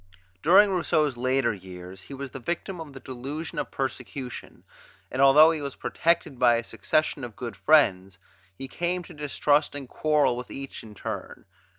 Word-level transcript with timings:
During 0.41 0.71
Rousseau's 0.71 1.15
later 1.15 1.53
years 1.53 2.01
he 2.01 2.15
was 2.15 2.31
the 2.31 2.39
victim 2.39 2.81
of 2.81 2.93
the 2.93 2.99
delusion 2.99 3.59
of 3.59 3.69
persecution; 3.69 4.63
and 5.11 5.21
although 5.21 5.51
he 5.51 5.61
was 5.61 5.75
protected 5.75 6.39
by 6.39 6.55
a 6.55 6.63
succession 6.63 7.23
of 7.23 7.35
good 7.35 7.55
friends, 7.55 8.17
he 8.55 8.67
came 8.67 9.03
to 9.03 9.13
distrust 9.13 9.75
and 9.75 9.87
quarrel 9.87 10.35
with 10.35 10.49
each 10.49 10.81
in 10.81 10.95
turn. 10.95 11.45